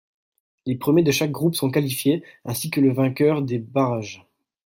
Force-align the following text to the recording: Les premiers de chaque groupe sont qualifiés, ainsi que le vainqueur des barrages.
Les 0.65 0.73
premiers 0.73 1.03
de 1.03 1.11
chaque 1.11 1.29
groupe 1.29 1.53
sont 1.53 1.69
qualifiés, 1.69 2.23
ainsi 2.43 2.71
que 2.71 2.81
le 2.81 2.91
vainqueur 2.91 3.43
des 3.43 3.59
barrages. 3.59 4.25